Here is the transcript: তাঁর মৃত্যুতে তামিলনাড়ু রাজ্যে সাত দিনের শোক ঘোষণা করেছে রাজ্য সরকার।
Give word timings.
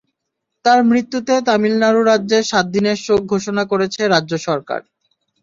তাঁর 0.65 0.79
মৃত্যুতে 0.83 1.33
তামিলনাড়ু 1.47 2.01
রাজ্যে 2.03 2.39
সাত 2.43 2.65
দিনের 2.75 2.97
শোক 3.05 3.21
ঘোষণা 3.33 3.63
করেছে 3.71 4.01
রাজ্য 4.13 4.33
সরকার। 4.47 4.81